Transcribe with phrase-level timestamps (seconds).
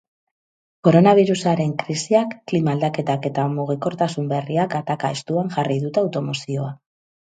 [0.85, 6.73] Koronabirusaren krisiak, klima aldaketak eta mugikortasun berriak ataka estuan jarri dute automozioa.